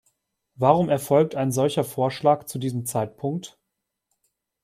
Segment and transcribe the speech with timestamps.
[0.55, 3.59] Warum erfolgt ein solcher Vorschlag zu diesem Zeitpunkt?